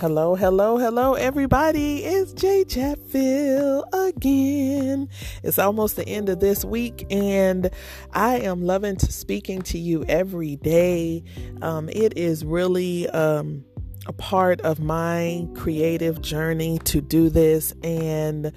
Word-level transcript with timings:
Hello, 0.00 0.36
hello, 0.36 0.76
hello, 0.76 1.14
everybody. 1.14 2.04
It's 2.04 2.32
Jay 2.32 2.62
Chatfield 2.62 3.84
again. 3.92 5.08
It's 5.42 5.58
almost 5.58 5.96
the 5.96 6.08
end 6.08 6.28
of 6.28 6.38
this 6.38 6.64
week, 6.64 7.04
and 7.10 7.68
I 8.12 8.38
am 8.38 8.62
loving 8.62 8.94
to 8.94 9.10
speaking 9.10 9.60
to 9.62 9.76
you 9.76 10.04
every 10.04 10.54
day. 10.54 11.24
Um, 11.62 11.88
it 11.88 12.16
is 12.16 12.44
really 12.44 13.08
um, 13.08 13.64
a 14.06 14.12
part 14.12 14.60
of 14.60 14.78
my 14.78 15.48
creative 15.56 16.22
journey 16.22 16.78
to 16.84 17.00
do 17.00 17.28
this, 17.28 17.74
and 17.82 18.52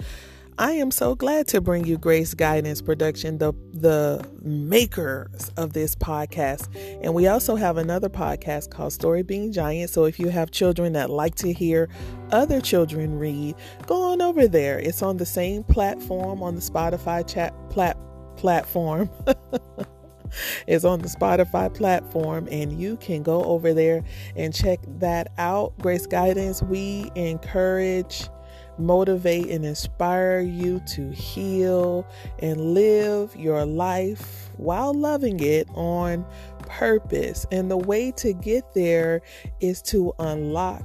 I 0.57 0.73
am 0.73 0.91
so 0.91 1.15
glad 1.15 1.47
to 1.49 1.61
bring 1.61 1.86
you 1.86 1.97
Grace 1.97 2.33
Guidance 2.33 2.81
Production, 2.81 3.38
the 3.38 3.54
the 3.73 4.25
makers 4.41 5.50
of 5.57 5.73
this 5.73 5.96
podcast. 5.96 6.68
And 7.01 7.14
we 7.14 7.28
also 7.28 7.55
have 7.55 7.78
another 7.78 8.09
podcast 8.09 8.69
called 8.69 8.93
Story 8.93 9.23
Being 9.23 9.51
Giant. 9.51 9.89
So 9.89 10.06
if 10.06 10.19
you 10.19 10.29
have 10.29 10.51
children 10.51 10.93
that 10.93 11.09
like 11.09 11.36
to 11.36 11.54
hear 11.54 11.89
other 12.32 12.61
children 12.61 13.18
read, 13.18 13.56
go 13.87 14.11
on 14.11 14.21
over 14.21 14.47
there. 14.47 14.78
It's 14.78 15.01
on 15.01 15.18
the 15.18 15.25
same 15.25 15.64
platform 15.64 16.43
on 16.43 16.56
the 16.56 16.61
Spotify 16.61 17.28
chat 17.28 17.54
plat 17.70 17.97
platform. 18.36 19.09
is 20.68 20.86
on 20.86 21.00
the 21.00 21.09
Spotify 21.09 21.73
platform, 21.73 22.47
and 22.51 22.79
you 22.79 22.97
can 22.97 23.23
go 23.23 23.43
over 23.43 23.73
there 23.73 24.04
and 24.36 24.54
check 24.54 24.79
that 25.00 25.31
out. 25.37 25.78
Grace 25.79 26.07
Guidance, 26.07 26.61
we 26.64 27.11
encourage 27.15 28.29
motivate 28.78 29.50
and 29.50 29.66
inspire 29.66 30.39
you 30.39 30.82
to 30.88 31.12
heal 31.12 32.08
and 32.39 32.73
live 32.73 33.36
your 33.36 33.66
life 33.66 34.50
while 34.58 34.94
loving 34.94 35.39
it 35.39 35.67
on 35.73 36.25
purpose. 36.67 37.45
And 37.52 37.70
the 37.70 37.78
way 37.78 38.12
to 38.14 38.34
get 38.34 38.73
there 38.73 39.22
is 39.60 39.82
to 39.84 40.14
unlock 40.20 40.84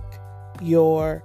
your 0.62 1.24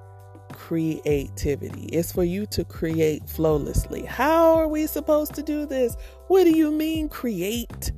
creativity. 0.52 1.86
It's 1.86 2.12
for 2.12 2.24
you 2.24 2.46
to 2.48 2.64
create 2.64 3.28
flawlessly. 3.28 4.06
How 4.06 4.56
are 4.56 4.68
we 4.68 4.86
supposed 4.88 5.34
to 5.36 5.44
do 5.44 5.66
this? 5.66 5.96
What 6.28 6.44
do 6.44 6.52
you 6.52 6.72
mean, 6.72 7.10
create? 7.10 7.92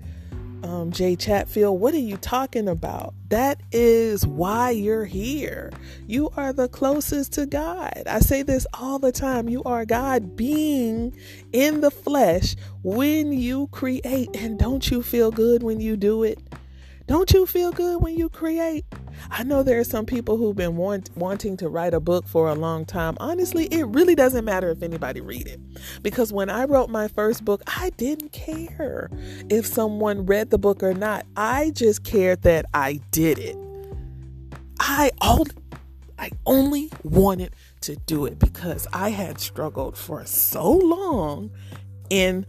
Um, 0.64 0.92
Jay 0.92 1.16
Chatfield, 1.18 1.80
what 1.80 1.94
are 1.94 2.00
you 2.00 2.16
talking 2.18 2.70
about? 2.70 3.14
That 3.28 3.62
is 3.72 4.26
why 4.26 4.72
you're 4.72 5.06
here. 5.06 5.72
You 6.08 6.30
are 6.38 6.54
the 6.54 6.70
closest 6.70 7.34
to 7.34 7.46
God. 7.46 8.04
I 8.08 8.20
say 8.20 8.44
this 8.44 8.66
all 8.74 8.98
the 8.98 9.12
time. 9.12 9.50
You 9.50 9.62
are 9.64 9.86
God 9.86 10.38
being 10.38 11.16
in 11.52 11.82
the 11.82 11.92
flesh 11.92 12.56
when 12.82 13.34
you 13.34 13.68
create. 13.68 14.30
And 14.36 14.58
don't 14.58 14.90
you 14.90 15.04
feel 15.04 15.32
good 15.32 15.64
when 15.64 15.82
you 15.82 15.98
do 15.98 16.24
it? 16.24 16.40
Don't 17.06 17.32
you 17.34 17.46
feel 17.46 17.72
good 17.72 18.02
when 18.02 18.18
you 18.18 18.30
create? 18.30 18.86
I 19.30 19.44
know 19.44 19.62
there 19.62 19.80
are 19.80 19.84
some 19.84 20.06
people 20.06 20.38
who've 20.38 20.56
been 20.56 20.78
want, 20.78 21.10
wanting 21.16 21.58
to 21.58 21.70
write 21.70 21.94
a 21.94 22.00
book 22.00 22.28
for 22.28 22.48
a 22.48 22.56
long 22.56 22.86
time. 22.86 23.18
Honestly, 23.20 23.66
it 23.66 23.84
really 23.88 24.16
doesn't 24.16 24.46
matter 24.46 24.70
if 24.70 24.82
anybody 24.82 25.20
read 25.20 25.48
it. 25.48 25.60
Because 26.02 26.32
when 26.32 26.50
I 26.50 26.64
wrote 26.64 26.90
my 26.90 27.10
first 27.10 27.44
book, 27.44 27.62
I 27.68 27.90
didn't 27.92 28.32
care 28.32 29.10
if 29.50 29.66
someone 29.66 30.26
read 30.26 30.50
the 30.50 30.58
book 30.58 30.82
or 30.82 30.94
not. 30.94 31.26
I 31.36 31.72
just 31.72 32.04
cared 32.04 32.44
that 32.44 32.66
I 32.74 33.02
did 33.12 33.38
it. 33.38 33.58
I 34.80 35.12
all 35.22 35.46
I 36.18 36.32
only 36.46 36.90
wanted 37.04 37.54
to 37.82 37.98
do 37.98 38.26
it 38.26 38.40
because 38.40 38.88
I 38.94 39.10
had 39.10 39.40
struggled 39.40 39.98
for 39.98 40.26
so 40.26 40.72
long 40.72 41.52
in 42.10 42.46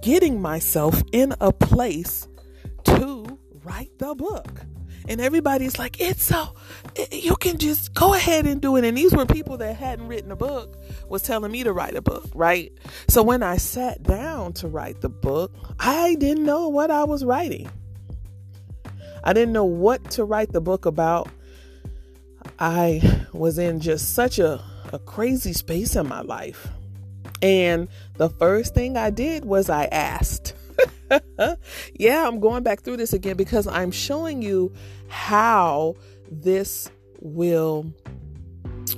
getting 0.00 0.40
myself 0.40 1.02
in 1.12 1.34
a 1.40 1.52
place 1.52 2.26
to 2.84 3.35
write 3.66 3.98
the 3.98 4.14
book. 4.14 4.62
And 5.08 5.20
everybody's 5.20 5.78
like, 5.78 6.00
it's 6.00 6.22
so, 6.22 6.54
you 7.12 7.36
can 7.36 7.58
just 7.58 7.94
go 7.94 8.14
ahead 8.14 8.46
and 8.46 8.60
do 8.60 8.76
it. 8.76 8.84
And 8.84 8.96
these 8.96 9.14
were 9.14 9.26
people 9.26 9.56
that 9.58 9.76
hadn't 9.76 10.08
written 10.08 10.32
a 10.32 10.36
book, 10.36 10.76
was 11.08 11.22
telling 11.22 11.52
me 11.52 11.62
to 11.64 11.72
write 11.72 11.94
a 11.94 12.02
book, 12.02 12.24
right? 12.34 12.72
So 13.08 13.22
when 13.22 13.42
I 13.42 13.56
sat 13.56 14.02
down 14.02 14.52
to 14.54 14.68
write 14.68 15.00
the 15.02 15.08
book, 15.08 15.52
I 15.78 16.16
didn't 16.16 16.44
know 16.44 16.68
what 16.68 16.90
I 16.90 17.04
was 17.04 17.24
writing. 17.24 17.68
I 19.22 19.32
didn't 19.32 19.52
know 19.52 19.64
what 19.64 20.10
to 20.12 20.24
write 20.24 20.52
the 20.52 20.60
book 20.60 20.86
about. 20.86 21.28
I 22.58 23.26
was 23.32 23.58
in 23.58 23.80
just 23.80 24.14
such 24.14 24.38
a, 24.38 24.62
a 24.92 24.98
crazy 24.98 25.52
space 25.52 25.94
in 25.94 26.08
my 26.08 26.22
life. 26.22 26.68
And 27.42 27.88
the 28.16 28.28
first 28.28 28.74
thing 28.74 28.96
I 28.96 29.10
did 29.10 29.44
was 29.44 29.68
I 29.70 29.84
asked. 29.86 30.54
yeah, 31.98 32.26
I'm 32.26 32.40
going 32.40 32.62
back 32.62 32.82
through 32.82 32.96
this 32.96 33.12
again 33.12 33.36
because 33.36 33.66
I'm 33.66 33.90
showing 33.90 34.42
you 34.42 34.72
how 35.08 35.94
this 36.30 36.90
will 37.20 37.92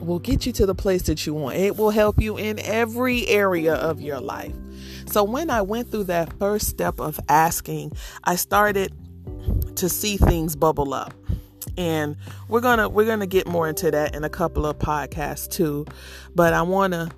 will 0.00 0.19
get 0.19 0.47
you 0.47 0.53
to 0.53 0.66
the 0.66 0.75
place 0.75 1.03
that 1.03 1.27
you 1.27 1.34
want. 1.34 1.56
It 1.56 1.77
will 1.77 1.91
help 1.91 2.21
you 2.21 2.37
in 2.37 2.59
every 2.61 3.27
area 3.27 3.75
of 3.75 4.00
your 4.00 4.21
life. 4.21 4.55
So 5.06 5.25
when 5.25 5.50
I 5.50 5.62
went 5.62 5.91
through 5.91 6.05
that 6.05 6.39
first 6.39 6.69
step 6.69 7.00
of 7.00 7.19
asking, 7.28 7.93
I 8.25 8.37
started 8.37 8.93
to 9.77 9.89
see 9.89 10.16
things 10.16 10.56
bubble 10.56 10.93
up. 10.93 11.15
And 11.77 12.16
we're 12.49 12.60
going 12.60 12.78
to 12.78 12.89
we're 12.89 13.06
going 13.06 13.21
to 13.21 13.27
get 13.27 13.47
more 13.47 13.69
into 13.69 13.91
that 13.91 14.15
in 14.15 14.25
a 14.25 14.28
couple 14.28 14.66
of 14.66 14.78
podcasts 14.78 15.49
too. 15.49 15.87
But 16.34 16.53
I 16.53 16.62
want 16.62 16.93
to 16.93 17.10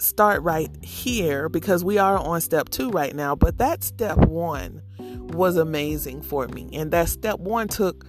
start 0.00 0.42
right 0.42 0.70
here 0.82 1.48
because 1.48 1.84
we 1.84 1.98
are 1.98 2.18
on 2.18 2.40
step 2.40 2.68
two 2.68 2.90
right 2.90 3.14
now. 3.14 3.34
But 3.34 3.58
that 3.58 3.84
step 3.84 4.18
one 4.18 4.82
was 4.98 5.56
amazing 5.56 6.22
for 6.22 6.48
me. 6.48 6.68
And 6.72 6.90
that 6.90 7.08
step 7.08 7.38
one 7.38 7.68
took 7.68 8.06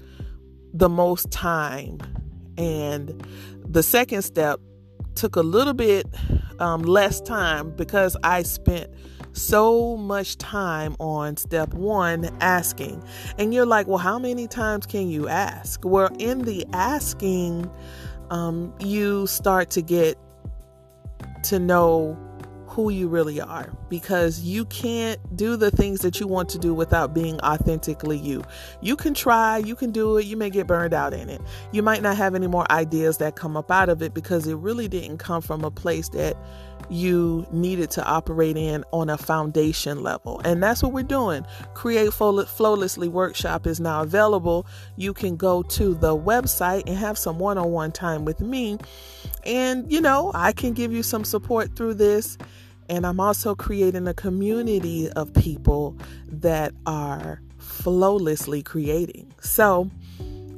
the 0.73 0.89
most 0.89 1.31
time. 1.31 1.99
And 2.57 3.25
the 3.65 3.83
second 3.83 4.23
step 4.23 4.59
took 5.15 5.35
a 5.35 5.41
little 5.41 5.73
bit 5.73 6.05
um, 6.59 6.83
less 6.83 7.21
time 7.21 7.71
because 7.75 8.15
I 8.23 8.43
spent 8.43 8.93
so 9.33 9.95
much 9.97 10.37
time 10.37 10.95
on 10.99 11.37
step 11.37 11.73
one 11.73 12.25
asking. 12.41 13.03
And 13.37 13.53
you're 13.53 13.65
like, 13.65 13.87
well, 13.87 13.97
how 13.97 14.19
many 14.19 14.47
times 14.47 14.85
can 14.85 15.09
you 15.09 15.27
ask? 15.27 15.81
Well, 15.83 16.09
in 16.19 16.39
the 16.39 16.65
asking, 16.73 17.69
um, 18.29 18.73
you 18.79 19.27
start 19.27 19.69
to 19.71 19.81
get 19.81 20.17
to 21.43 21.59
know 21.59 22.17
who 22.71 22.89
you 22.89 23.09
really 23.09 23.41
are 23.41 23.69
because 23.89 24.39
you 24.39 24.63
can't 24.65 25.19
do 25.35 25.57
the 25.57 25.69
things 25.69 25.99
that 25.99 26.21
you 26.21 26.27
want 26.27 26.47
to 26.47 26.57
do 26.57 26.73
without 26.73 27.13
being 27.13 27.37
authentically 27.41 28.17
you. 28.17 28.41
You 28.79 28.95
can 28.95 29.13
try, 29.13 29.57
you 29.57 29.75
can 29.75 29.91
do 29.91 30.15
it, 30.15 30.25
you 30.25 30.37
may 30.37 30.49
get 30.49 30.67
burned 30.67 30.93
out 30.93 31.13
in 31.13 31.29
it. 31.29 31.41
You 31.73 31.83
might 31.83 32.01
not 32.01 32.15
have 32.15 32.33
any 32.33 32.47
more 32.47 32.65
ideas 32.71 33.17
that 33.17 33.35
come 33.35 33.57
up 33.57 33.69
out 33.69 33.89
of 33.89 34.01
it 34.01 34.13
because 34.13 34.47
it 34.47 34.55
really 34.55 34.87
didn't 34.87 35.17
come 35.17 35.41
from 35.41 35.65
a 35.65 35.71
place 35.71 36.07
that 36.09 36.37
you 36.89 37.45
needed 37.51 37.91
to 37.91 38.05
operate 38.05 38.57
in 38.57 38.83
on 38.91 39.09
a 39.09 39.17
foundation 39.17 40.03
level. 40.03 40.41
And 40.43 40.61
that's 40.61 40.83
what 40.83 40.91
we're 40.91 41.03
doing. 41.03 41.45
Create 41.73 42.09
Flowlessly 42.09 43.07
Workshop 43.07 43.67
is 43.67 43.79
now 43.79 44.01
available. 44.01 44.65
You 44.97 45.13
can 45.13 45.35
go 45.35 45.63
to 45.63 45.93
the 45.93 46.15
website 46.17 46.83
and 46.87 46.97
have 46.97 47.17
some 47.17 47.39
one 47.39 47.57
on 47.57 47.71
one 47.71 47.91
time 47.91 48.25
with 48.25 48.41
me. 48.41 48.77
And, 49.43 49.91
you 49.91 50.01
know, 50.01 50.31
I 50.33 50.51
can 50.51 50.73
give 50.73 50.91
you 50.91 51.03
some 51.03 51.23
support 51.23 51.75
through 51.75 51.95
this. 51.95 52.37
And 52.89 53.05
I'm 53.05 53.19
also 53.19 53.55
creating 53.55 54.07
a 54.07 54.13
community 54.13 55.09
of 55.11 55.33
people 55.33 55.97
that 56.27 56.73
are 56.85 57.41
flowlessly 57.57 58.61
creating. 58.61 59.33
So, 59.39 59.89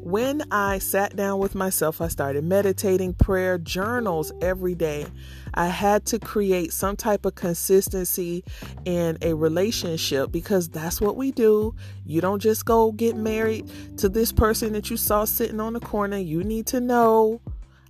when 0.04 0.44
I 0.52 0.80
sat 0.80 1.16
down 1.16 1.40
with 1.40 1.56
myself, 1.56 2.02
I 2.02 2.10
started 2.10 2.44
meditating, 2.44 3.14
prayer, 3.14 3.58
journals 3.58 4.34
every 4.42 4.76
day. 4.76 5.06
I 5.54 5.68
had 5.68 6.06
to 6.08 6.20
create 6.20 6.74
some 6.74 6.98
type 6.98 7.26
of 7.26 7.36
consistency 7.36 8.44
in 8.84 9.18
a 9.22 9.34
relationship 9.34 10.32
because 10.32 10.68
that's 10.68 11.00
what 11.00 11.16
we 11.16 11.32
do. 11.32 11.74
You 12.06 12.20
don't 12.20 12.42
just 12.42 12.66
go 12.66 12.92
get 12.92 13.16
married 13.16 13.70
to 13.98 14.10
this 14.10 14.32
person 14.34 14.74
that 14.74 14.90
you 14.90 14.98
saw 14.98 15.24
sitting 15.24 15.62
on 15.62 15.74
the 15.74 15.80
corner. 15.80 16.18
You 16.18 16.44
need 16.44 16.68
to 16.68 16.82
know 16.82 17.40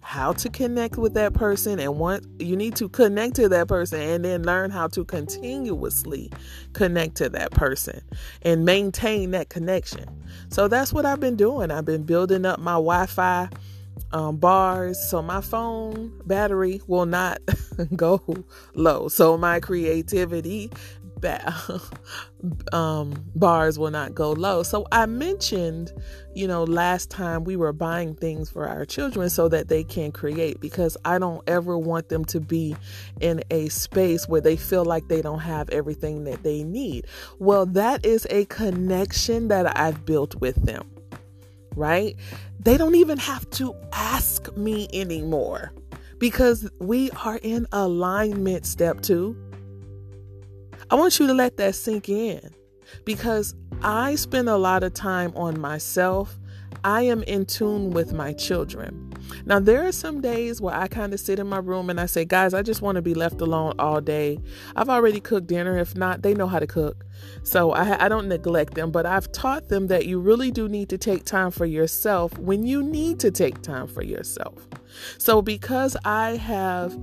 how 0.03 0.33
to 0.33 0.49
connect 0.49 0.97
with 0.97 1.15
that 1.15 1.33
person 1.33 1.79
and 1.79 1.97
what 1.97 2.23
you 2.39 2.55
need 2.55 2.75
to 2.75 2.89
connect 2.89 3.35
to 3.37 3.49
that 3.49 3.67
person 3.67 4.01
and 4.01 4.25
then 4.25 4.43
learn 4.43 4.71
how 4.71 4.87
to 4.87 5.05
continuously 5.05 6.31
connect 6.73 7.15
to 7.15 7.29
that 7.29 7.51
person 7.51 8.01
and 8.43 8.65
maintain 8.65 9.31
that 9.31 9.49
connection. 9.49 10.05
So 10.49 10.67
that's 10.67 10.93
what 10.93 11.05
I've 11.05 11.21
been 11.21 11.37
doing. 11.37 11.71
I've 11.71 11.85
been 11.85 12.03
building 12.03 12.45
up 12.45 12.59
my 12.59 12.73
Wi-Fi 12.73 13.49
um, 14.13 14.37
bars 14.37 14.99
so 15.09 15.21
my 15.21 15.41
phone 15.41 16.13
battery 16.25 16.81
will 16.87 17.05
not 17.05 17.39
go 17.95 18.21
low. 18.75 19.07
So 19.07 19.37
my 19.37 19.59
creativity 19.59 20.71
um, 22.73 23.13
bars 23.35 23.79
will 23.79 23.91
not 23.91 24.13
go 24.13 24.31
low. 24.31 24.63
So 24.63 24.87
I 24.91 25.05
mentioned, 25.05 25.93
you 26.33 26.47
know, 26.47 26.63
last 26.63 27.09
time 27.09 27.43
we 27.43 27.55
were 27.55 27.73
buying 27.73 28.15
things 28.15 28.49
for 28.49 28.67
our 28.67 28.85
children 28.85 29.29
so 29.29 29.47
that 29.49 29.67
they 29.67 29.83
can 29.83 30.11
create 30.11 30.59
because 30.59 30.97
I 31.05 31.19
don't 31.19 31.41
ever 31.47 31.77
want 31.77 32.09
them 32.09 32.25
to 32.25 32.39
be 32.39 32.75
in 33.21 33.43
a 33.51 33.69
space 33.69 34.27
where 34.27 34.41
they 34.41 34.55
feel 34.55 34.85
like 34.85 35.07
they 35.07 35.21
don't 35.21 35.39
have 35.39 35.69
everything 35.69 36.23
that 36.25 36.43
they 36.43 36.63
need. 36.63 37.07
Well, 37.39 37.65
that 37.67 38.05
is 38.05 38.27
a 38.29 38.45
connection 38.45 39.47
that 39.47 39.77
I've 39.77 40.05
built 40.05 40.35
with 40.35 40.63
them 40.65 40.89
right? 41.75 42.15
they 42.63 42.77
don't 42.77 42.95
even 42.95 43.17
have 43.17 43.49
to 43.51 43.75
ask 43.91 44.55
me 44.55 44.87
anymore 44.93 45.73
because 46.17 46.69
we 46.79 47.11
are 47.25 47.37
in 47.43 47.67
alignment 47.73 48.65
step 48.65 49.01
2 49.01 49.35
I 50.93 50.95
want 50.95 51.19
you 51.19 51.25
to 51.25 51.33
let 51.33 51.57
that 51.57 51.73
sink 51.73 52.07
in 52.07 52.53
because 53.03 53.55
I 53.81 54.13
spend 54.13 54.47
a 54.47 54.57
lot 54.57 54.83
of 54.83 54.93
time 54.93 55.33
on 55.35 55.59
myself. 55.59 56.37
I 56.83 57.01
am 57.01 57.23
in 57.23 57.47
tune 57.47 57.89
with 57.89 58.13
my 58.13 58.33
children. 58.33 59.11
Now, 59.47 59.59
there 59.59 59.87
are 59.87 59.91
some 59.91 60.21
days 60.21 60.61
where 60.61 60.75
I 60.75 60.87
kind 60.87 61.11
of 61.11 61.19
sit 61.19 61.39
in 61.39 61.47
my 61.47 61.57
room 61.57 61.89
and 61.89 61.99
I 61.99 62.05
say, 62.05 62.25
guys, 62.25 62.53
I 62.53 62.61
just 62.61 62.83
want 62.83 62.97
to 62.97 63.01
be 63.01 63.15
left 63.15 63.41
alone 63.41 63.73
all 63.79 64.01
day. 64.01 64.37
I've 64.75 64.87
already 64.87 65.19
cooked 65.19 65.47
dinner. 65.47 65.79
If 65.79 65.97
not, 65.97 66.21
they 66.21 66.35
know 66.35 66.45
how 66.45 66.59
to 66.59 66.67
cook. 66.67 67.03
So 67.41 67.71
I, 67.71 68.05
I, 68.05 68.07
don't 68.07 68.27
neglect 68.27 68.75
them, 68.75 68.91
but 68.91 69.07
I've 69.07 69.31
taught 69.31 69.69
them 69.69 69.87
that 69.87 70.05
you 70.05 70.19
really 70.19 70.51
do 70.51 70.69
need 70.69 70.89
to 70.89 70.99
take 70.99 71.25
time 71.25 71.49
for 71.49 71.65
yourself 71.65 72.37
when 72.37 72.67
you 72.67 72.83
need 72.83 73.19
to 73.21 73.31
take 73.31 73.63
time 73.63 73.87
for 73.87 74.03
yourself. 74.03 74.67
So 75.17 75.41
because 75.41 75.97
I 76.05 76.35
have 76.35 76.95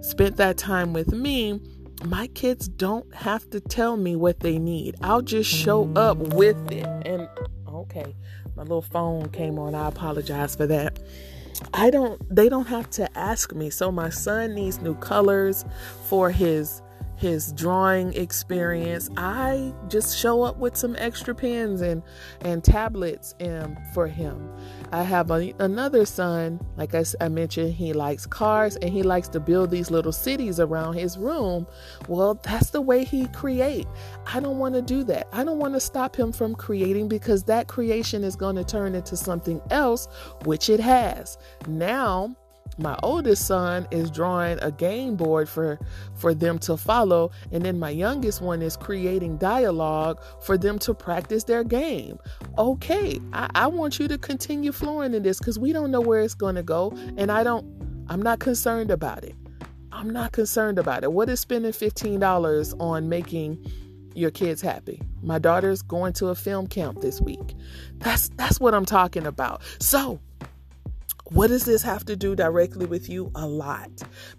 spent 0.00 0.36
that 0.36 0.58
time 0.58 0.92
with 0.92 1.12
me, 1.12 1.60
my 2.04 2.26
kids 2.28 2.68
don't 2.68 3.12
have 3.14 3.48
to 3.50 3.60
tell 3.60 3.96
me 3.96 4.16
what 4.16 4.40
they 4.40 4.58
need. 4.58 4.96
I'll 5.02 5.22
just 5.22 5.50
show 5.50 5.90
up 5.94 6.16
with 6.18 6.70
it. 6.70 6.86
And 7.06 7.28
okay, 7.68 8.14
my 8.56 8.62
little 8.62 8.82
phone 8.82 9.28
came 9.30 9.58
on. 9.58 9.74
I 9.74 9.88
apologize 9.88 10.56
for 10.56 10.66
that. 10.66 10.98
I 11.74 11.90
don't 11.90 12.20
they 12.34 12.48
don't 12.48 12.66
have 12.66 12.90
to 12.90 13.18
ask 13.18 13.52
me. 13.52 13.70
So 13.70 13.92
my 13.92 14.10
son 14.10 14.54
needs 14.54 14.80
new 14.80 14.94
colors 14.96 15.64
for 16.04 16.30
his 16.30 16.82
his 17.22 17.52
drawing 17.52 18.12
experience, 18.14 19.08
I 19.16 19.72
just 19.86 20.18
show 20.18 20.42
up 20.42 20.56
with 20.56 20.76
some 20.76 20.96
extra 20.98 21.36
pens 21.36 21.80
and 21.80 22.02
and 22.40 22.64
tablets 22.64 23.36
um, 23.40 23.76
for 23.94 24.08
him. 24.08 24.50
I 24.90 25.04
have 25.04 25.30
a, 25.30 25.54
another 25.60 26.04
son, 26.04 26.60
like 26.76 26.96
I, 26.96 27.04
I 27.20 27.28
mentioned, 27.28 27.74
he 27.74 27.92
likes 27.92 28.26
cars 28.26 28.74
and 28.74 28.90
he 28.90 29.04
likes 29.04 29.28
to 29.28 29.40
build 29.40 29.70
these 29.70 29.88
little 29.88 30.10
cities 30.10 30.58
around 30.58 30.94
his 30.94 31.16
room. 31.16 31.68
Well, 32.08 32.40
that's 32.42 32.70
the 32.70 32.80
way 32.80 33.04
he 33.04 33.28
create. 33.28 33.86
I 34.26 34.40
don't 34.40 34.58
want 34.58 34.74
to 34.74 34.82
do 34.82 35.04
that. 35.04 35.28
I 35.32 35.44
don't 35.44 35.60
want 35.60 35.74
to 35.74 35.80
stop 35.80 36.16
him 36.16 36.32
from 36.32 36.56
creating 36.56 37.06
because 37.06 37.44
that 37.44 37.68
creation 37.68 38.24
is 38.24 38.34
going 38.34 38.56
to 38.56 38.64
turn 38.64 38.96
into 38.96 39.16
something 39.16 39.62
else, 39.70 40.08
which 40.44 40.68
it 40.68 40.80
has. 40.80 41.38
Now 41.68 42.36
my 42.78 42.98
oldest 43.02 43.46
son 43.46 43.86
is 43.90 44.10
drawing 44.10 44.58
a 44.62 44.70
game 44.70 45.16
board 45.16 45.48
for 45.48 45.78
for 46.14 46.34
them 46.34 46.58
to 46.60 46.76
follow 46.76 47.30
and 47.50 47.64
then 47.64 47.78
my 47.78 47.90
youngest 47.90 48.40
one 48.40 48.62
is 48.62 48.76
creating 48.76 49.36
dialogue 49.36 50.20
for 50.40 50.56
them 50.56 50.78
to 50.78 50.94
practice 50.94 51.44
their 51.44 51.64
game. 51.64 52.18
Okay 52.58 53.20
i, 53.32 53.48
I 53.54 53.66
want 53.66 53.98
you 53.98 54.08
to 54.08 54.18
continue 54.18 54.72
flowing 54.72 55.14
in 55.14 55.22
this 55.22 55.38
because 55.38 55.58
we 55.58 55.72
don't 55.72 55.90
know 55.90 56.00
where 56.00 56.22
it's 56.22 56.34
going 56.34 56.54
to 56.54 56.62
go 56.62 56.92
and 57.16 57.30
i 57.30 57.42
don't 57.42 57.64
i'm 58.08 58.22
not 58.22 58.38
concerned 58.38 58.90
about 58.90 59.24
it. 59.24 59.34
I'm 59.92 60.10
not 60.10 60.32
concerned 60.32 60.78
about 60.78 61.04
it. 61.04 61.12
What 61.12 61.28
is 61.28 61.40
spending 61.40 61.72
$15 61.72 62.80
on 62.80 63.08
making 63.08 63.64
your 64.14 64.30
kids 64.30 64.62
happy? 64.62 65.00
My 65.22 65.38
daughter's 65.38 65.82
going 65.82 66.14
to 66.14 66.28
a 66.28 66.34
film 66.34 66.66
camp 66.66 67.00
this 67.00 67.20
week. 67.20 67.54
That's 67.98 68.30
that's 68.30 68.58
what 68.58 68.74
i'm 68.74 68.84
talking 68.84 69.26
about. 69.26 69.62
So 69.78 70.20
what 71.32 71.48
does 71.48 71.64
this 71.64 71.82
have 71.82 72.04
to 72.06 72.16
do 72.16 72.36
directly 72.36 72.86
with 72.86 73.08
you? 73.08 73.30
A 73.34 73.46
lot. 73.46 73.90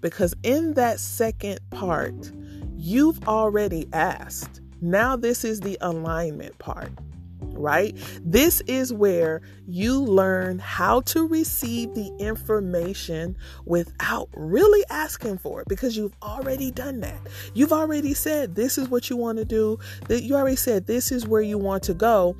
Because 0.01 0.35
in 0.43 0.73
that 0.75 0.99
second 0.99 1.59
part, 1.71 2.31
you've 2.75 3.27
already 3.27 3.87
asked. 3.93 4.61
Now, 4.81 5.15
this 5.15 5.43
is 5.43 5.61
the 5.61 5.77
alignment 5.81 6.57
part, 6.59 6.91
right? 7.39 7.95
This 8.21 8.61
is 8.61 8.91
where 8.91 9.41
you 9.65 10.01
learn 10.03 10.59
how 10.59 11.01
to 11.01 11.27
receive 11.27 11.95
the 11.95 12.13
information 12.19 13.37
without 13.65 14.29
really 14.35 14.83
asking 14.89 15.37
for 15.37 15.61
it 15.61 15.67
because 15.69 15.95
you've 15.95 16.15
already 16.21 16.69
done 16.69 16.99
that. 16.99 17.19
You've 17.53 17.73
already 17.73 18.13
said, 18.13 18.55
This 18.55 18.77
is 18.77 18.89
what 18.89 19.09
you 19.09 19.15
want 19.15 19.37
to 19.37 19.45
do. 19.45 19.79
That 20.09 20.23
you 20.23 20.35
already 20.35 20.57
said, 20.57 20.85
This 20.85 21.11
is 21.11 21.25
where 21.25 21.41
you 21.41 21.57
want 21.57 21.83
to 21.83 21.93
go. 21.93 22.35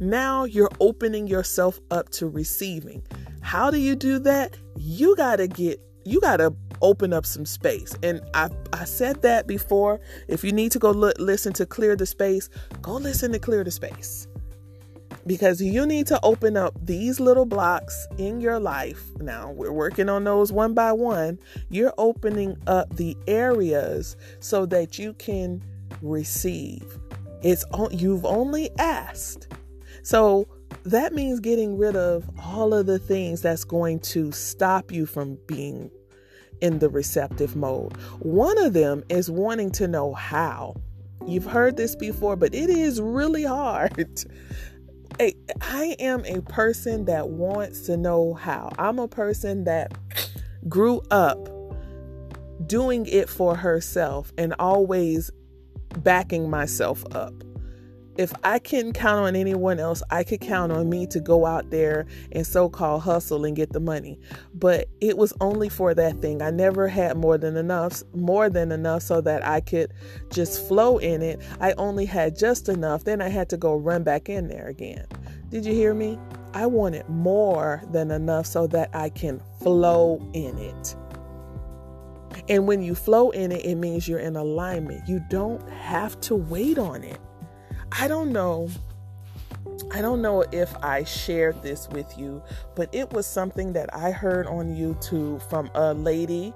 Now 0.00 0.44
you're 0.44 0.70
opening 0.80 1.26
yourself 1.26 1.80
up 1.90 2.08
to 2.10 2.28
receiving. 2.28 3.02
How 3.40 3.70
do 3.70 3.78
you 3.78 3.94
do 3.94 4.18
that? 4.20 4.56
You 4.76 5.16
got 5.16 5.36
to 5.36 5.46
get, 5.46 5.80
you 6.04 6.20
got 6.20 6.38
to 6.38 6.54
open 6.80 7.12
up 7.12 7.24
some 7.24 7.46
space. 7.46 7.94
And 8.02 8.20
I, 8.34 8.50
I 8.72 8.84
said 8.84 9.22
that 9.22 9.46
before. 9.46 10.00
If 10.28 10.44
you 10.44 10.52
need 10.52 10.72
to 10.72 10.78
go 10.78 10.90
look, 10.90 11.18
listen 11.18 11.52
to 11.54 11.66
Clear 11.66 11.96
the 11.96 12.06
Space, 12.06 12.48
go 12.80 12.94
listen 12.94 13.32
to 13.32 13.38
Clear 13.38 13.64
the 13.64 13.70
Space. 13.70 14.26
Because 15.24 15.62
you 15.62 15.86
need 15.86 16.08
to 16.08 16.18
open 16.24 16.56
up 16.56 16.74
these 16.84 17.20
little 17.20 17.46
blocks 17.46 18.08
in 18.18 18.40
your 18.40 18.58
life. 18.58 19.04
Now, 19.20 19.52
we're 19.52 19.70
working 19.70 20.08
on 20.08 20.24
those 20.24 20.52
one 20.52 20.74
by 20.74 20.90
one. 20.92 21.38
You're 21.70 21.94
opening 21.96 22.56
up 22.66 22.96
the 22.96 23.16
areas 23.28 24.16
so 24.40 24.66
that 24.66 24.98
you 24.98 25.12
can 25.14 25.62
receive. 26.00 26.98
It's 27.42 27.64
you've 27.92 28.24
only 28.24 28.70
asked. 28.78 29.46
So 30.02 30.48
that 30.84 31.12
means 31.12 31.40
getting 31.40 31.78
rid 31.78 31.96
of 31.96 32.28
all 32.42 32.74
of 32.74 32.86
the 32.86 32.98
things 32.98 33.42
that's 33.42 33.64
going 33.64 34.00
to 34.00 34.32
stop 34.32 34.90
you 34.90 35.06
from 35.06 35.38
being 35.46 35.90
in 36.60 36.78
the 36.78 36.88
receptive 36.88 37.56
mode. 37.56 37.96
One 38.20 38.58
of 38.58 38.72
them 38.72 39.04
is 39.08 39.30
wanting 39.30 39.70
to 39.72 39.88
know 39.88 40.12
how. 40.14 40.76
You've 41.26 41.44
heard 41.44 41.76
this 41.76 41.94
before, 41.94 42.36
but 42.36 42.54
it 42.54 42.70
is 42.70 43.00
really 43.00 43.44
hard. 43.44 44.24
I 45.60 45.94
am 45.98 46.24
a 46.24 46.40
person 46.42 47.04
that 47.04 47.28
wants 47.28 47.82
to 47.82 47.96
know 47.96 48.34
how. 48.34 48.72
I'm 48.78 48.98
a 48.98 49.08
person 49.08 49.64
that 49.64 49.92
grew 50.68 51.02
up 51.10 51.48
doing 52.66 53.06
it 53.06 53.28
for 53.28 53.54
herself 53.54 54.32
and 54.38 54.54
always 54.58 55.30
backing 55.98 56.48
myself 56.48 57.04
up 57.14 57.34
if 58.16 58.32
I 58.44 58.58
can 58.58 58.92
count 58.92 59.26
on 59.26 59.36
anyone 59.36 59.78
else, 59.78 60.02
I 60.10 60.22
could 60.22 60.40
count 60.40 60.70
on 60.70 60.88
me 60.90 61.06
to 61.08 61.20
go 61.20 61.46
out 61.46 61.70
there 61.70 62.06
and 62.32 62.46
so 62.46 62.68
called 62.68 63.02
hustle 63.02 63.44
and 63.44 63.56
get 63.56 63.72
the 63.72 63.80
money. 63.80 64.18
But 64.54 64.88
it 65.00 65.16
was 65.16 65.32
only 65.40 65.68
for 65.68 65.94
that 65.94 66.20
thing. 66.20 66.42
I 66.42 66.50
never 66.50 66.88
had 66.88 67.16
more 67.16 67.38
than 67.38 67.56
enough, 67.56 68.02
more 68.14 68.50
than 68.50 68.70
enough 68.70 69.02
so 69.02 69.20
that 69.22 69.46
I 69.46 69.60
could 69.60 69.92
just 70.30 70.66
flow 70.68 70.98
in 70.98 71.22
it. 71.22 71.40
I 71.60 71.72
only 71.72 72.04
had 72.04 72.36
just 72.38 72.68
enough. 72.68 73.04
Then 73.04 73.22
I 73.22 73.28
had 73.28 73.48
to 73.50 73.56
go 73.56 73.76
run 73.76 74.02
back 74.02 74.28
in 74.28 74.48
there 74.48 74.68
again. 74.68 75.06
Did 75.48 75.64
you 75.64 75.72
hear 75.72 75.94
me? 75.94 76.18
I 76.54 76.66
wanted 76.66 77.08
more 77.08 77.82
than 77.92 78.10
enough 78.10 78.44
so 78.46 78.66
that 78.68 78.90
I 78.94 79.08
can 79.08 79.40
flow 79.62 80.20
in 80.34 80.58
it. 80.58 80.96
And 82.48 82.66
when 82.66 82.82
you 82.82 82.94
flow 82.94 83.30
in 83.30 83.52
it, 83.52 83.64
it 83.64 83.76
means 83.76 84.06
you're 84.06 84.18
in 84.18 84.36
alignment. 84.36 85.08
You 85.08 85.22
don't 85.30 85.66
have 85.70 86.20
to 86.22 86.34
wait 86.34 86.76
on 86.76 87.04
it. 87.04 87.18
I 87.98 88.08
don't 88.08 88.32
know. 88.32 88.70
I 89.92 90.00
don't 90.00 90.22
know 90.22 90.44
if 90.50 90.74
I 90.82 91.04
shared 91.04 91.62
this 91.62 91.88
with 91.90 92.16
you, 92.16 92.42
but 92.74 92.88
it 92.94 93.12
was 93.12 93.26
something 93.26 93.74
that 93.74 93.94
I 93.94 94.10
heard 94.10 94.46
on 94.46 94.74
YouTube 94.74 95.42
from 95.50 95.70
a 95.74 95.92
lady 95.92 96.54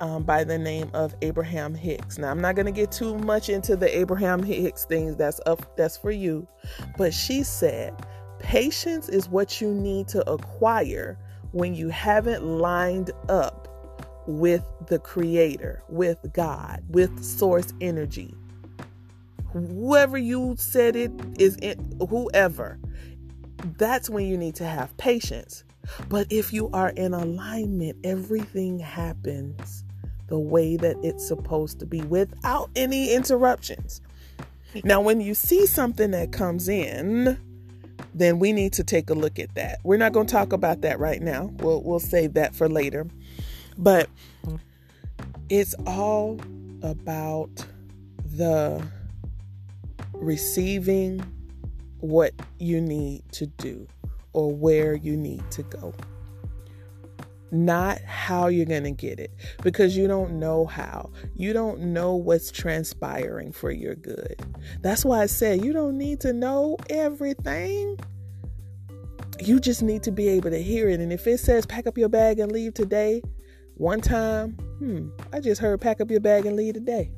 um, 0.00 0.22
by 0.22 0.42
the 0.42 0.58
name 0.58 0.90
of 0.94 1.14
Abraham 1.20 1.74
Hicks. 1.74 2.16
Now, 2.16 2.30
I'm 2.30 2.40
not 2.40 2.54
going 2.54 2.66
to 2.66 2.72
get 2.72 2.90
too 2.90 3.18
much 3.18 3.50
into 3.50 3.76
the 3.76 3.94
Abraham 3.98 4.42
Hicks 4.42 4.86
things. 4.86 5.16
That's 5.16 5.40
up. 5.44 5.76
That's 5.76 5.98
for 5.98 6.10
you. 6.10 6.48
But 6.96 7.12
she 7.12 7.42
said, 7.42 7.94
patience 8.38 9.10
is 9.10 9.28
what 9.28 9.60
you 9.60 9.74
need 9.74 10.08
to 10.08 10.28
acquire 10.30 11.18
when 11.52 11.74
you 11.74 11.90
haven't 11.90 12.42
lined 12.42 13.10
up 13.28 13.68
with 14.26 14.64
the 14.86 14.98
Creator, 14.98 15.82
with 15.90 16.18
God, 16.32 16.82
with 16.88 17.22
Source 17.22 17.74
Energy 17.82 18.34
whoever 19.52 20.18
you 20.18 20.54
said 20.58 20.96
it 20.96 21.12
is 21.38 21.56
in, 21.56 21.96
whoever 22.08 22.78
that's 23.76 24.08
when 24.08 24.24
you 24.26 24.38
need 24.38 24.54
to 24.54 24.64
have 24.64 24.96
patience. 24.96 25.64
But 26.08 26.26
if 26.30 26.52
you 26.52 26.70
are 26.72 26.90
in 26.90 27.14
alignment 27.14 27.98
everything 28.04 28.78
happens 28.78 29.84
the 30.28 30.38
way 30.38 30.76
that 30.76 30.96
it's 31.02 31.26
supposed 31.26 31.80
to 31.80 31.86
be 31.86 32.02
without 32.02 32.70
any 32.76 33.12
interruptions. 33.12 34.00
Now 34.84 35.00
when 35.00 35.20
you 35.20 35.34
see 35.34 35.66
something 35.66 36.12
that 36.12 36.32
comes 36.32 36.68
in 36.68 37.38
then 38.14 38.38
we 38.38 38.52
need 38.52 38.72
to 38.74 38.84
take 38.84 39.10
a 39.10 39.14
look 39.14 39.38
at 39.38 39.54
that. 39.54 39.78
We're 39.84 39.96
not 39.96 40.12
going 40.12 40.26
to 40.26 40.32
talk 40.32 40.52
about 40.52 40.80
that 40.82 40.98
right 40.98 41.20
now. 41.20 41.50
We'll 41.58 41.82
we'll 41.82 42.00
save 42.00 42.34
that 42.34 42.54
for 42.54 42.68
later. 42.68 43.06
But 43.76 44.08
it's 45.48 45.74
all 45.86 46.38
about 46.82 47.50
the 48.24 48.84
receiving 50.20 51.22
what 52.00 52.32
you 52.58 52.80
need 52.80 53.22
to 53.32 53.46
do 53.46 53.86
or 54.32 54.54
where 54.54 54.94
you 54.94 55.16
need 55.16 55.42
to 55.50 55.62
go. 55.64 55.92
Not 57.52 58.00
how 58.02 58.46
you're 58.46 58.66
going 58.66 58.84
to 58.84 58.92
get 58.92 59.18
it 59.18 59.32
because 59.62 59.96
you 59.96 60.06
don't 60.06 60.38
know 60.38 60.66
how. 60.66 61.10
You 61.34 61.52
don't 61.52 61.80
know 61.92 62.14
what's 62.14 62.52
transpiring 62.52 63.50
for 63.50 63.72
your 63.72 63.96
good. 63.96 64.40
That's 64.82 65.04
why 65.04 65.22
I 65.22 65.26
said 65.26 65.64
you 65.64 65.72
don't 65.72 65.98
need 65.98 66.20
to 66.20 66.32
know 66.32 66.76
everything. 66.88 67.98
You 69.40 69.58
just 69.58 69.82
need 69.82 70.04
to 70.04 70.12
be 70.12 70.28
able 70.28 70.50
to 70.50 70.62
hear 70.62 70.88
it. 70.88 71.00
And 71.00 71.12
if 71.12 71.26
it 71.26 71.38
says 71.38 71.66
pack 71.66 71.88
up 71.88 71.98
your 71.98 72.08
bag 72.08 72.38
and 72.38 72.52
leave 72.52 72.74
today, 72.74 73.20
one 73.74 74.00
time, 74.00 74.52
hmm, 74.78 75.08
I 75.32 75.40
just 75.40 75.60
heard 75.60 75.80
pack 75.80 76.00
up 76.00 76.10
your 76.10 76.20
bag 76.20 76.46
and 76.46 76.54
leave 76.54 76.74
today. 76.74 77.10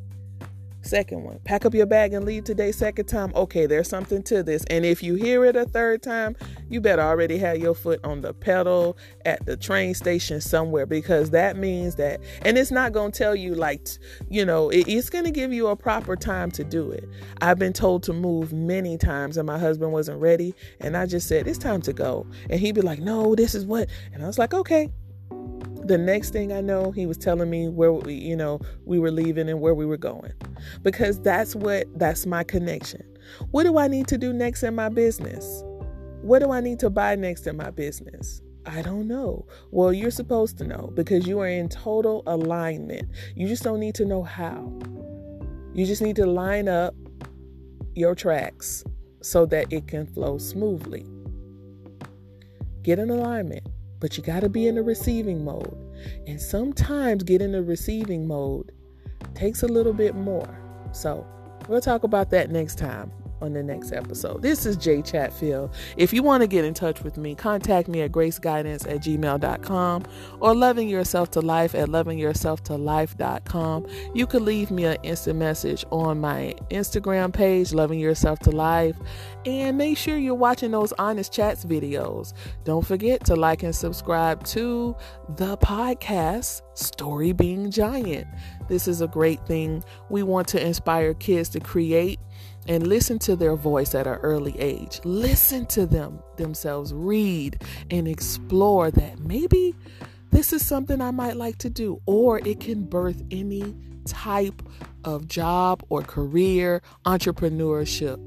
Second 0.82 1.22
one, 1.22 1.38
pack 1.44 1.64
up 1.64 1.74
your 1.74 1.86
bag 1.86 2.12
and 2.12 2.24
leave 2.24 2.44
today. 2.44 2.72
Second 2.72 3.06
time, 3.06 3.32
okay, 3.36 3.66
there's 3.66 3.88
something 3.88 4.22
to 4.24 4.42
this. 4.42 4.64
And 4.68 4.84
if 4.84 5.02
you 5.02 5.14
hear 5.14 5.44
it 5.44 5.54
a 5.54 5.64
third 5.64 6.02
time, 6.02 6.36
you 6.68 6.80
better 6.80 7.02
already 7.02 7.38
have 7.38 7.58
your 7.58 7.74
foot 7.74 8.00
on 8.04 8.20
the 8.20 8.34
pedal 8.34 8.96
at 9.24 9.46
the 9.46 9.56
train 9.56 9.94
station 9.94 10.40
somewhere 10.40 10.84
because 10.84 11.30
that 11.30 11.56
means 11.56 11.94
that, 11.96 12.20
and 12.42 12.58
it's 12.58 12.72
not 12.72 12.92
going 12.92 13.12
to 13.12 13.18
tell 13.18 13.36
you, 13.36 13.54
like, 13.54 13.86
you 14.28 14.44
know, 14.44 14.70
it, 14.70 14.88
it's 14.88 15.08
going 15.08 15.24
to 15.24 15.30
give 15.30 15.52
you 15.52 15.68
a 15.68 15.76
proper 15.76 16.16
time 16.16 16.50
to 16.50 16.64
do 16.64 16.90
it. 16.90 17.08
I've 17.40 17.58
been 17.58 17.72
told 17.72 18.02
to 18.04 18.12
move 18.12 18.52
many 18.52 18.98
times 18.98 19.36
and 19.36 19.46
my 19.46 19.58
husband 19.58 19.92
wasn't 19.92 20.20
ready. 20.20 20.52
And 20.80 20.96
I 20.96 21.06
just 21.06 21.28
said, 21.28 21.46
it's 21.46 21.58
time 21.58 21.80
to 21.82 21.92
go. 21.92 22.26
And 22.50 22.58
he'd 22.58 22.74
be 22.74 22.80
like, 22.80 22.98
no, 22.98 23.36
this 23.36 23.54
is 23.54 23.64
what. 23.64 23.88
And 24.12 24.22
I 24.22 24.26
was 24.26 24.38
like, 24.38 24.52
okay, 24.52 24.90
the 25.84 25.98
next 25.98 26.30
thing 26.30 26.52
I 26.52 26.60
know, 26.60 26.90
he 26.90 27.06
was 27.06 27.18
telling 27.18 27.50
me 27.50 27.68
where 27.68 27.92
we, 27.92 28.14
you 28.14 28.36
know, 28.36 28.60
we 28.84 28.98
were 28.98 29.10
leaving 29.10 29.48
and 29.48 29.60
where 29.60 29.74
we 29.74 29.86
were 29.86 29.96
going. 29.96 30.32
Because 30.82 31.20
that's 31.20 31.54
what 31.54 31.86
that's 31.98 32.26
my 32.26 32.44
connection. 32.44 33.02
What 33.50 33.64
do 33.64 33.78
I 33.78 33.88
need 33.88 34.08
to 34.08 34.18
do 34.18 34.32
next 34.32 34.62
in 34.62 34.74
my 34.74 34.88
business? 34.88 35.62
What 36.22 36.40
do 36.40 36.52
I 36.52 36.60
need 36.60 36.78
to 36.80 36.90
buy 36.90 37.14
next 37.16 37.46
in 37.46 37.56
my 37.56 37.70
business? 37.70 38.42
I 38.64 38.82
don't 38.82 39.08
know. 39.08 39.46
Well, 39.72 39.92
you're 39.92 40.12
supposed 40.12 40.56
to 40.58 40.64
know 40.64 40.92
because 40.94 41.26
you 41.26 41.40
are 41.40 41.48
in 41.48 41.68
total 41.68 42.22
alignment. 42.26 43.08
You 43.34 43.48
just 43.48 43.64
don't 43.64 43.80
need 43.80 43.96
to 43.96 44.04
know 44.04 44.22
how. 44.22 44.78
You 45.74 45.84
just 45.84 46.02
need 46.02 46.16
to 46.16 46.26
line 46.26 46.68
up 46.68 46.94
your 47.94 48.14
tracks 48.14 48.84
so 49.20 49.46
that 49.46 49.72
it 49.72 49.88
can 49.88 50.06
flow 50.06 50.38
smoothly. 50.38 51.04
Get 52.82 52.98
in 52.98 53.10
alignment 53.10 53.66
but 54.02 54.16
you 54.16 54.22
got 54.24 54.40
to 54.40 54.48
be 54.48 54.66
in 54.66 54.74
the 54.74 54.82
receiving 54.82 55.44
mode. 55.44 55.78
And 56.26 56.40
sometimes 56.40 57.22
getting 57.22 57.52
the 57.52 57.62
receiving 57.62 58.26
mode 58.26 58.72
takes 59.34 59.62
a 59.62 59.68
little 59.68 59.92
bit 59.92 60.16
more. 60.16 60.58
So, 60.90 61.24
we'll 61.68 61.80
talk 61.80 62.02
about 62.02 62.28
that 62.30 62.50
next 62.50 62.78
time 62.78 63.12
on 63.42 63.52
the 63.52 63.62
next 63.62 63.92
episode. 63.92 64.40
This 64.40 64.64
is 64.64 64.76
Jay 64.76 65.02
Chatfield. 65.02 65.74
If 65.96 66.12
you 66.12 66.22
want 66.22 66.42
to 66.42 66.46
get 66.46 66.64
in 66.64 66.74
touch 66.74 67.02
with 67.02 67.16
me, 67.16 67.34
contact 67.34 67.88
me 67.88 68.02
at 68.02 68.12
graceguidance 68.12 68.88
at 68.88 69.02
gmail.com 69.02 70.04
or 70.40 70.54
loving 70.54 70.88
yourself 70.88 71.30
to 71.32 71.40
life 71.40 71.74
at 71.74 71.88
lovingyourselftolife.com. 71.88 73.86
You 74.14 74.26
can 74.26 74.44
leave 74.44 74.70
me 74.70 74.84
an 74.84 74.96
instant 75.02 75.38
message 75.38 75.84
on 75.90 76.20
my 76.20 76.54
Instagram 76.70 77.32
page, 77.32 77.72
Loving 77.72 77.98
Yourself 77.98 78.38
to 78.40 78.50
Life, 78.50 78.96
and 79.44 79.76
make 79.76 79.98
sure 79.98 80.16
you're 80.16 80.34
watching 80.34 80.70
those 80.70 80.92
honest 80.98 81.32
chats 81.32 81.64
videos. 81.64 82.32
Don't 82.64 82.86
forget 82.86 83.24
to 83.24 83.34
like 83.34 83.62
and 83.64 83.74
subscribe 83.74 84.44
to 84.44 84.94
the 85.36 85.56
podcast 85.58 86.62
Story 86.74 87.32
Being 87.32 87.70
Giant. 87.70 88.26
This 88.68 88.86
is 88.86 89.00
a 89.00 89.08
great 89.08 89.44
thing. 89.46 89.82
We 90.08 90.22
want 90.22 90.48
to 90.48 90.64
inspire 90.64 91.14
kids 91.14 91.48
to 91.50 91.60
create 91.60 92.20
and 92.68 92.86
listen 92.86 93.18
to 93.20 93.36
their 93.36 93.56
voice 93.56 93.94
at 93.94 94.06
an 94.06 94.14
early 94.16 94.58
age. 94.58 95.00
Listen 95.04 95.66
to 95.66 95.86
them 95.86 96.22
themselves, 96.36 96.92
read 96.92 97.62
and 97.90 98.06
explore 98.06 98.90
that 98.90 99.18
maybe 99.20 99.74
this 100.30 100.52
is 100.52 100.64
something 100.64 101.00
I 101.00 101.10
might 101.10 101.36
like 101.36 101.58
to 101.58 101.70
do, 101.70 102.00
or 102.06 102.38
it 102.38 102.60
can 102.60 102.84
birth 102.84 103.22
any 103.30 103.74
type 104.06 104.62
of 105.04 105.28
job 105.28 105.84
or 105.88 106.02
career, 106.02 106.82
entrepreneurship 107.04 108.18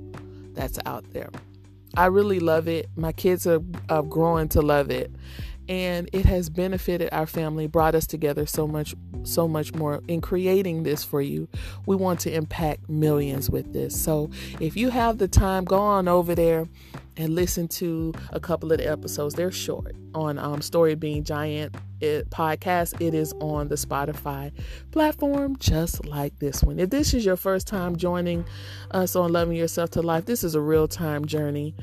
that's 0.54 0.80
out 0.86 1.06
there. 1.14 1.30
I 1.98 2.08
really 2.08 2.40
love 2.40 2.68
it. 2.68 2.90
My 2.96 3.12
kids 3.12 3.48
are, 3.48 3.62
are 3.90 4.04
growing 4.04 4.50
to 4.50 4.62
love 4.62 4.92
it 4.92 5.12
and 5.68 6.10
it 6.14 6.26
has 6.26 6.50
benefited 6.50 7.10
our 7.12 7.26
family 7.26 7.68
brought 7.68 7.96
us 7.96 8.06
together 8.06 8.46
so 8.46 8.68
much 8.68 8.96
so 9.24 9.48
much 9.48 9.74
more 9.74 10.02
in 10.08 10.22
creating 10.22 10.84
this 10.84 11.04
for 11.04 11.22
you. 11.22 11.48
We 11.86 11.96
want 11.96 12.20
to 12.22 12.34
impact 12.34 12.88
millions 12.88 13.50
with 13.50 13.74
this. 13.74 14.00
So 14.00 14.30
if 14.60 14.78
you 14.78 14.90
have 14.90 15.18
the 15.18 15.28
time 15.28 15.66
go 15.66 15.80
on 15.80 16.08
over 16.08 16.36
there 16.36 16.68
and 17.18 17.36
listen 17.36 17.68
to 17.68 18.14
a 18.32 18.40
couple 18.40 18.72
of 18.72 18.80
the 18.80 18.90
episodes. 18.90 19.36
They're 19.36 19.52
short 19.52 19.96
on 20.14 20.38
um, 20.38 20.62
story 20.62 20.96
being 20.96 21.24
giant 21.24 21.76
it, 22.02 22.30
podcast. 22.30 23.00
It 23.02 23.14
is 23.14 23.34
on 23.40 23.68
the 23.68 23.76
spotify 23.76 24.52
platform 24.92 25.56
just 25.58 26.06
like 26.06 26.38
this 26.40 26.64
one. 26.64 26.80
If 26.80 26.90
this 26.90 27.14
is 27.14 27.26
your 27.26 27.38
first 27.38 27.68
time 27.68 27.96
joining 27.96 28.46
us 28.92 29.16
on 29.16 29.32
loving 29.32 29.56
yourself 29.58 29.92
to 29.92 30.02
life 30.02 30.26
this 30.26 30.44
is 30.44 30.56
a 30.56 30.62
real 30.62 30.88
time 30.88 31.26
journey. 31.26 31.76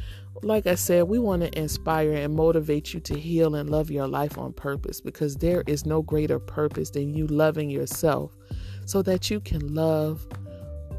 Like 0.42 0.66
I 0.66 0.74
said, 0.74 1.04
we 1.04 1.18
want 1.18 1.42
to 1.42 1.58
inspire 1.58 2.12
and 2.12 2.34
motivate 2.34 2.92
you 2.92 3.00
to 3.00 3.18
heal 3.18 3.54
and 3.54 3.70
love 3.70 3.90
your 3.90 4.08
life 4.08 4.38
on 4.38 4.52
purpose 4.52 5.00
because 5.00 5.36
there 5.36 5.62
is 5.66 5.86
no 5.86 6.02
greater 6.02 6.40
purpose 6.40 6.90
than 6.90 7.14
you 7.14 7.26
loving 7.28 7.70
yourself 7.70 8.36
so 8.84 9.02
that 9.02 9.30
you 9.30 9.38
can 9.40 9.74
love 9.74 10.26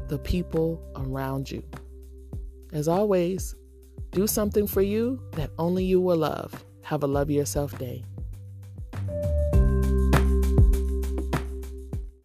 the 0.08 0.18
people 0.18 0.80
around 0.96 1.50
you. 1.50 1.62
As 2.72 2.88
always, 2.88 3.54
do 4.14 4.28
something 4.28 4.66
for 4.66 4.80
you 4.80 5.20
that 5.32 5.50
only 5.58 5.84
you 5.84 6.00
will 6.00 6.16
love. 6.16 6.64
Have 6.82 7.02
a 7.02 7.06
love 7.06 7.30
yourself 7.30 7.76
day. 7.78 8.04